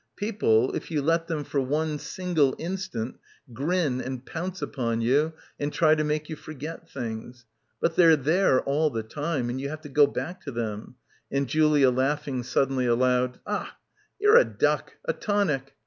People, 0.15 0.71
if 0.73 0.89
you 0.89 0.99
let 0.99 1.27
them 1.27 1.43
for 1.43 1.61
one 1.61 1.99
single 1.99 2.55
instant, 2.57 3.19
grin 3.53 4.01
and 4.01 4.25
pounce 4.25 4.59
upon 4.59 4.99
you 5.01 5.33
and 5.59 5.71
try 5.71 5.93
to 5.93 6.03
make 6.03 6.27
you 6.27 6.35
forget 6.35 6.89
things. 6.89 7.45
But 7.79 7.95
they're 7.95 8.15
there 8.15 8.61
all 8.61 8.89
the 8.89 9.03
time 9.03 9.47
and 9.47 9.61
you 9.61 9.69
have 9.69 9.81
to 9.81 9.89
go 9.89 10.07
back 10.07 10.41
to 10.45 10.51
them," 10.51 10.95
and 11.31 11.47
Julia 11.47 11.91
laughing 11.91 12.41
sud 12.41 12.71
denly 12.71 12.89
aloud, 12.89 13.41
"Ah— 13.45 13.77
you're 14.19 14.37
a 14.37 14.43
duck— 14.43 14.93
a 15.05 15.13
tonic." 15.13 15.75